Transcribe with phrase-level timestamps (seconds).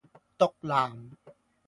[0.39, 0.97] 毒男